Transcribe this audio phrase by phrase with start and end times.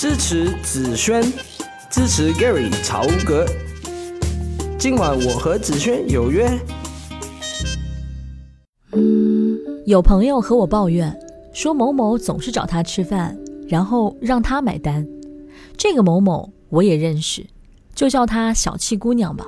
[0.00, 1.22] 支持子轩，
[1.90, 3.44] 支持 Gary 曹格。
[4.78, 6.48] 今晚我和子轩有约。
[8.92, 11.14] 嗯有朋友和我抱怨
[11.52, 15.06] 说，某某总是找他吃饭，然后让他买单。
[15.76, 17.44] 这个某某我也认识，
[17.94, 19.46] 就叫她小气姑娘吧。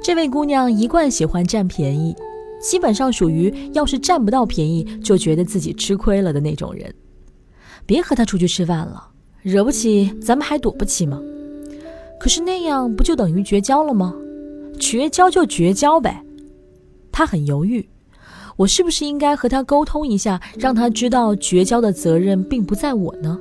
[0.00, 2.14] 这位姑娘一贯喜欢占便宜，
[2.62, 6.94] 基本上属于要是占不到便宜就觉得自己吃亏了的那种人。
[7.84, 9.08] 别和她出去吃饭了。
[9.42, 11.20] 惹不起，咱们还躲不起吗？
[12.20, 14.14] 可是那样不就等于绝交了吗？
[14.78, 16.24] 绝交就绝交呗。
[17.10, 17.88] 他很犹豫，
[18.56, 23.38] 我是不是应该和他沟通一下，让他知道绝交的责任并不在我呢？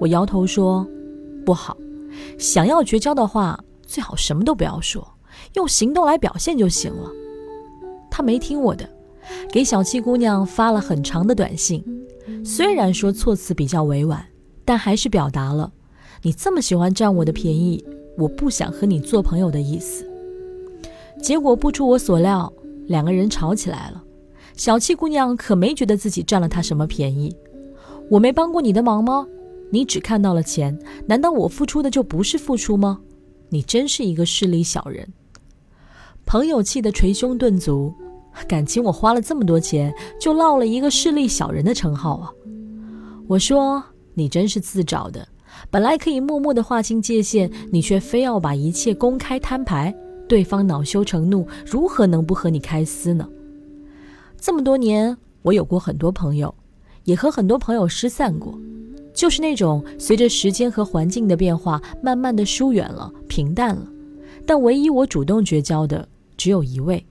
[0.00, 0.86] 我摇头说，
[1.44, 1.76] 不好。
[2.38, 5.06] 想要绝交的话，最好什么都不要说，
[5.54, 7.10] 用行动来表现就行了。
[8.10, 8.88] 他没听我的，
[9.50, 11.84] 给小七姑娘发了很长的短信，
[12.42, 14.26] 虽然说措辞比较委婉。
[14.64, 15.72] 但还是表达了，
[16.22, 17.84] 你这么喜欢占我的便宜，
[18.16, 20.08] 我不想和你做朋友的意思。
[21.20, 22.52] 结果不出我所料，
[22.86, 24.02] 两个人吵起来了。
[24.56, 27.34] 小气姑娘可没觉得自己占了他什么便宜，
[28.10, 29.26] 我没帮过你的忙吗？
[29.70, 33.00] 你只看到了钱，难道我付出的就不是付出吗？
[33.48, 35.08] 你真是一个势利小人。
[36.24, 37.92] 朋友气得捶胸顿足，
[38.46, 42.30] 感情我花了这么多钱，就落了一个势利小人的称号啊！
[43.26, 43.82] 我说。
[44.14, 45.26] 你真是自找的，
[45.70, 49.94] 本来可以默默地划清界限，你却非要把一切公开摊牌，
[50.28, 53.28] 对方恼羞成怒，如何能不和你开撕呢？
[54.38, 56.54] 这么多年，我有过很多朋友，
[57.04, 58.58] 也和很多朋友失散过，
[59.14, 63.86] 就是那种随着时间和环境的变化，慢慢的疏远了，平淡了。
[64.44, 67.04] 但唯一我主动绝交的，只有一位，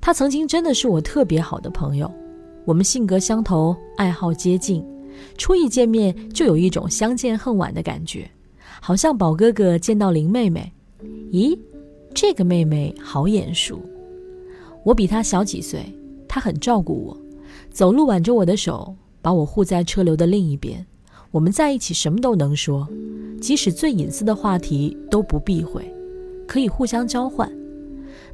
[0.00, 2.10] 他曾经真的是我特别好的朋友，
[2.64, 4.82] 我们性格相投，爱好接近。
[5.36, 8.30] 初一见面就有一种相见恨晚的感觉，
[8.80, 10.72] 好像宝哥哥见到林妹妹。
[11.32, 11.58] 咦，
[12.14, 13.80] 这个妹妹好眼熟。
[14.84, 15.84] 我比她小几岁，
[16.28, 17.16] 她很照顾我，
[17.70, 20.84] 走路挽着我的手，把我护在车流的另一边。
[21.30, 22.86] 我们在一起什么都能说，
[23.40, 25.82] 即使最隐私的话题都不避讳，
[26.46, 27.50] 可以互相交换。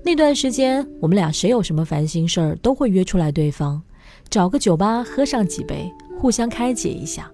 [0.03, 3.81] 那段时间，我们俩谁有什么烦心事儿，都会约出来对方，
[4.29, 5.89] 找个酒吧喝上几杯。
[6.19, 7.31] 互相开解一下，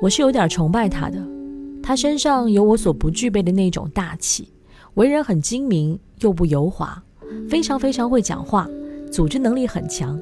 [0.00, 1.18] 我是有点崇拜他的，
[1.82, 4.48] 他身上有我所不具备的那种大气，
[4.94, 7.02] 为人很精明又不油滑，
[7.50, 8.68] 非常非常会讲话，
[9.10, 10.18] 组织能力很强，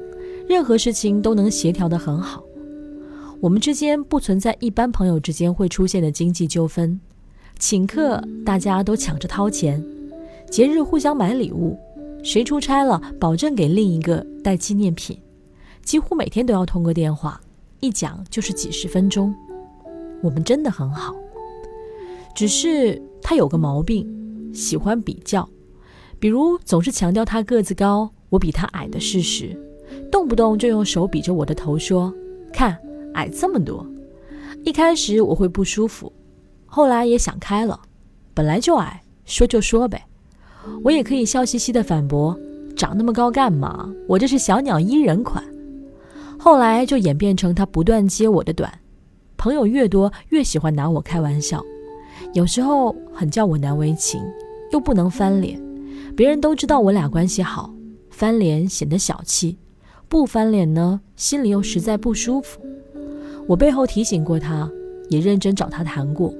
[0.49, 2.43] 任何事情都能协调得很好。
[3.39, 6.99] 我们之间不存在一般朋友之间会出现的经济纠纷，
[7.59, 9.83] 请客大家都抢着掏钱，
[10.49, 11.77] 节日互相买礼物，
[12.23, 15.15] 谁出差了保证给另一个带纪念品，
[15.83, 17.39] 几乎每天都要通个电话。
[17.79, 19.33] 一讲就是几十分钟，
[20.21, 21.15] 我们真的很好。
[22.35, 24.07] 只是他有个毛病，
[24.53, 25.47] 喜欢比较，
[26.19, 29.55] 比如总是强调他个子高，我比他矮的事实，
[30.11, 32.13] 动不动就用手比着我的头说
[32.53, 32.77] ：“看，
[33.13, 33.85] 矮这么多。”
[34.63, 36.11] 一开始我会不舒服，
[36.65, 37.79] 后来也想开了，
[38.33, 40.05] 本来就矮，说就说呗。
[40.83, 42.37] 我也可以笑嘻嘻的反驳
[42.75, 43.91] ：“长那么高干嘛？
[44.07, 45.43] 我这是小鸟依人款。”
[46.39, 48.71] 后来就演变成他不断揭我的短，
[49.37, 51.63] 朋友越多越喜欢拿我开玩笑，
[52.33, 54.21] 有时候很叫我难为情，
[54.71, 55.59] 又不能翻脸，
[56.15, 57.73] 别人都知道我俩关系好，
[58.09, 59.57] 翻脸显得小气，
[60.07, 62.61] 不翻脸呢心里又实在不舒服。
[63.47, 64.69] 我背后提醒过他，
[65.09, 66.33] 也认真找他谈过，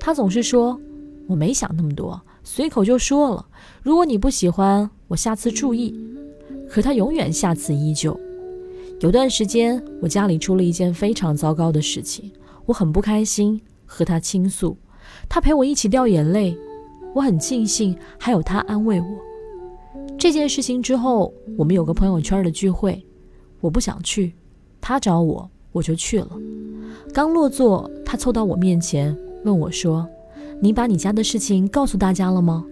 [0.00, 0.78] 他总是说
[1.26, 3.46] 我没想那么多，随口就说了，
[3.82, 5.94] 如果你不喜欢，我下次注意。
[6.68, 8.18] 可他永远下次依旧。
[9.00, 12.32] 有段时间，我家里出了一件非常糟糕的事情，
[12.66, 14.76] 我很不开心，和他倾诉，
[15.28, 16.58] 他陪我一起掉眼泪，
[17.14, 19.06] 我很庆幸还有他安慰我。
[20.18, 23.06] 这件事情之后，我们有个朋友圈的聚会，
[23.60, 24.34] 我不想去，
[24.80, 26.30] 他找我，我就去了。
[27.14, 30.08] 刚落座，他凑到我面前问我说
[30.60, 32.66] ：“你把你家的事情告诉大家了吗？”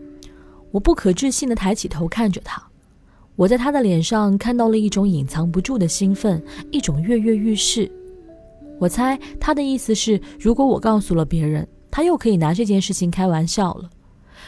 [0.73, 2.66] 我不可置信地抬起头看着他。
[3.37, 7.91] 我在他的脸上看到了一种隐藏不住的兴奋，一种跃跃欲试。
[8.79, 13.91] 我猜他的意思是，如果我告诉了别人，他又可以拿这件事情开玩笑了。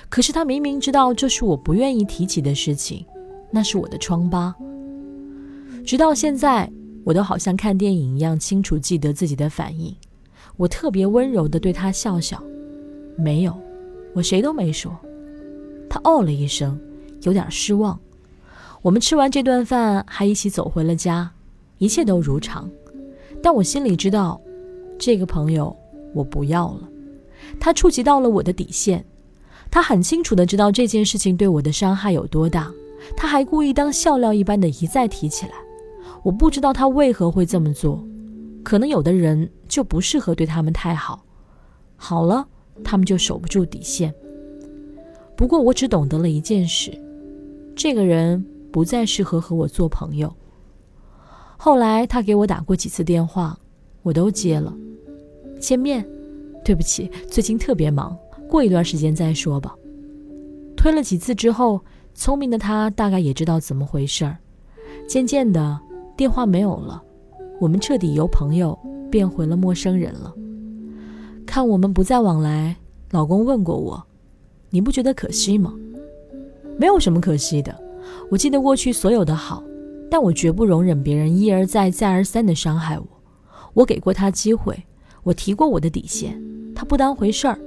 [0.08, 3.04] 可是他明明知道这是我不愿意提起的事情，
[3.50, 4.54] 那是我的疮疤。
[5.84, 6.70] 直到现在，
[7.04, 9.94] 我都好像看电影一样清楚记得自己的反应。
[10.56, 12.42] 我特别温柔地对他笑笑，
[13.16, 13.54] 没有，
[14.14, 14.94] 我谁都没说。
[15.90, 16.78] 他哦了一声，
[17.22, 17.98] 有点失望。
[18.82, 21.30] 我们吃完这顿饭，还一起走回了家，
[21.78, 22.70] 一切都如常。
[23.42, 24.40] 但我心里知道，
[24.98, 25.74] 这个朋友
[26.14, 26.88] 我不要了。
[27.58, 29.04] 他触及到了我的底线，
[29.70, 32.72] 他很清楚的知道这件事情对我的伤害有多大，
[33.16, 35.52] 他还故意当笑料一般的一再提起来。
[36.22, 38.04] 我不知道他为何会这么做，
[38.64, 41.24] 可能有的人就不适合对他们太好，
[41.96, 42.46] 好了，
[42.84, 44.12] 他们就守不住底线。
[45.36, 46.90] 不过我只懂得了一件事，
[47.76, 50.32] 这个人不再适合和我做朋友。
[51.56, 53.58] 后来他给我打过几次电话，
[54.02, 54.72] 我都接了。
[55.60, 56.06] 见面，
[56.64, 58.16] 对不起，最近特别忙，
[58.48, 59.74] 过一段时间再说吧。
[60.76, 61.80] 推了几次之后，
[62.14, 64.36] 聪明的他大概也知道怎么回事儿。
[65.08, 65.78] 渐渐的，
[66.16, 67.02] 电话没有了，
[67.60, 68.78] 我们彻底由朋友
[69.10, 70.32] 变回了陌生人了。
[71.44, 72.76] 看我们不再往来，
[73.10, 74.00] 老公问过我
[74.70, 75.74] ：“你不觉得可惜吗？”
[76.78, 77.76] 没有什么可惜的，
[78.30, 79.62] 我记得过去所有的好。
[80.10, 83.06] 但我绝不容忍别人一而再、再而三的伤害我。
[83.74, 84.74] 我给过他机会，
[85.22, 86.42] 我提过我的底线，
[86.74, 87.58] 他不当回事儿。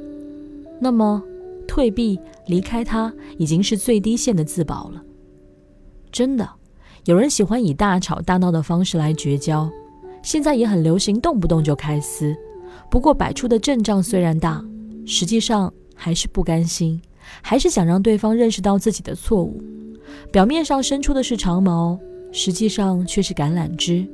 [0.79, 1.21] 那么，
[1.67, 5.03] 退避、离开他已经是最低限的自保了。
[6.11, 6.49] 真的，
[7.05, 9.69] 有人喜欢以大吵大闹的方式来绝交，
[10.23, 12.35] 现在也很流行动不动就开撕。
[12.89, 14.65] 不过摆出的阵仗虽然大，
[15.05, 16.99] 实际上还是不甘心，
[17.43, 19.61] 还是想让对方认识到自己的错误。
[20.31, 21.99] 表面上伸出的是长矛。
[22.33, 24.07] 实际上却是橄榄枝，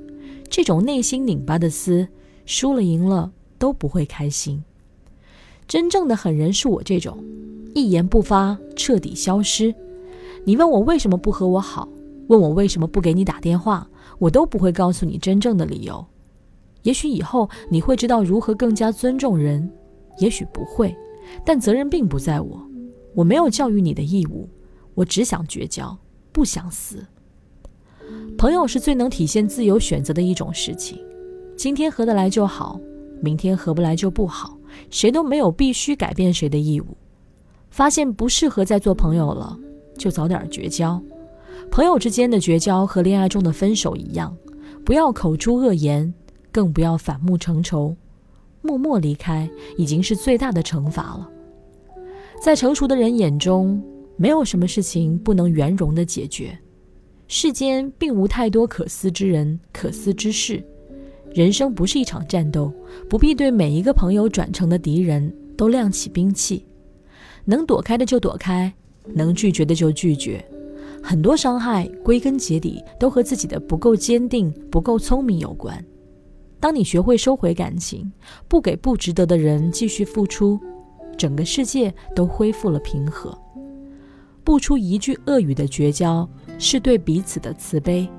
[0.50, 2.08] 这种内心拧巴的撕，
[2.48, 4.64] 输了赢了都不会开心。
[5.68, 7.24] 真正的狠人是我这种，
[7.76, 9.72] 一言不发，彻底消失。
[10.46, 11.88] 你问我为什么不和我好，
[12.26, 16.04] 问我为什么不给你打电话，我都不会告诉你真正的理由。
[16.82, 19.70] 也许以后你会知道如何更加尊重人，
[20.18, 20.96] 也许不会，
[21.46, 22.68] 但责任并不在我，
[23.14, 24.50] 我没有教育你的义务，
[24.98, 25.96] 我只想绝交，
[26.32, 27.06] 不想死。
[28.36, 30.98] 朋友是最能体现自由选择的一种事情，
[31.56, 32.80] 今天合得来就好，
[33.22, 34.58] 明天合不来就不好，
[34.90, 36.98] 谁都没有必须改变谁的义务。
[37.70, 39.56] 发现不适合再做朋友了，
[40.00, 41.00] 就早点绝交。
[41.70, 44.36] 朋友之间的绝交和恋爱中的分手一样，
[44.84, 46.12] 不要口出恶言，
[46.52, 47.96] 更不要反目成仇，
[48.64, 49.48] 默默离开
[49.78, 51.30] 已经是最大的惩罚了。
[52.42, 53.84] 在成熟的人眼中，
[54.18, 56.58] 没有什么事情不能圆融的解决。
[57.28, 60.64] 世间并无太多可思之人、可思之事，
[61.34, 62.74] 人生不是一场战斗，
[63.10, 66.66] 不必对每一个朋友转成的敌人都亮起兵器。
[67.46, 68.74] 能躲开的就躲开，
[69.14, 70.44] 能拒绝的就拒绝。
[71.04, 75.84] 很多伤害归根结底都和自己的不够坚定、不够聪明有关。
[76.60, 78.12] 当你学会收回感情，
[78.48, 80.60] 不给不值得的人继续付出，
[81.18, 83.38] 整个世界都恢复了平和。
[84.48, 86.26] 不出一句恶语的绝交。
[86.58, 88.10] 是对彼此的慈悲，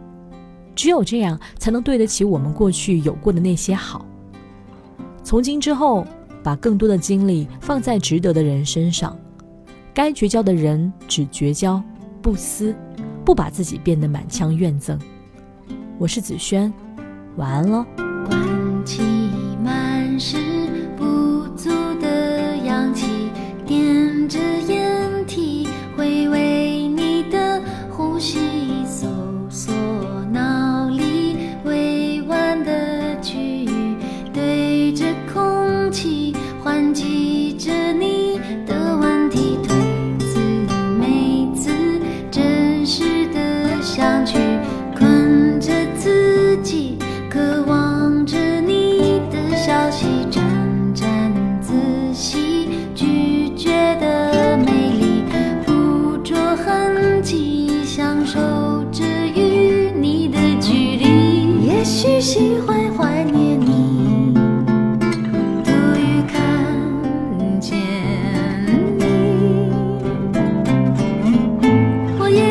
[0.76, 4.04] 只有这样才能对得起我们过去有过的那些好。
[5.24, 6.06] 从今之后，
[6.44, 9.18] 把更多的精力放在值得的人身上，
[9.92, 11.82] 该绝交的人只绝交，
[12.20, 12.76] 不撕，
[13.24, 14.96] 不把自己变得满腔怨憎。
[15.98, 16.70] 我是子轩，
[17.36, 17.84] 晚安喽。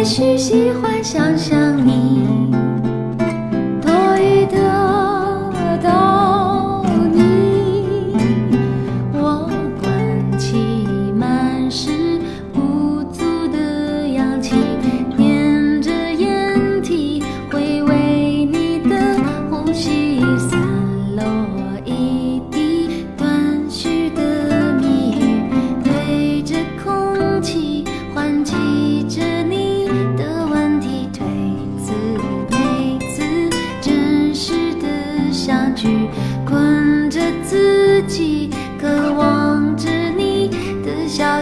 [0.08, 2.37] 许喜欢想象你。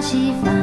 [0.06, 0.54] 起翻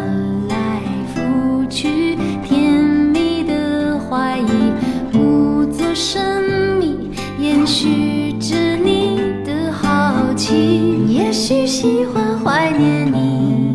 [0.47, 0.81] 来
[1.13, 2.73] 覆去，甜
[3.13, 4.73] 蜜的怀疑，
[5.13, 11.09] 故作神秘，延续着你的好奇。
[11.09, 13.75] 也许喜欢怀念你，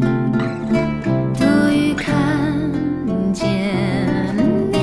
[1.38, 2.16] 终于看
[3.34, 3.44] 见
[4.72, 4.78] 你。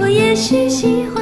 [0.00, 1.17] 我也许喜欢。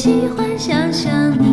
[0.00, 1.47] 喜欢想象你。